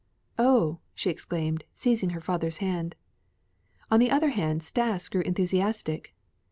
[0.39, 2.95] "Oh," she exclaimed, seizing her father's hand.
[3.91, 6.15] On the other hand, Stas grew enthusiastic.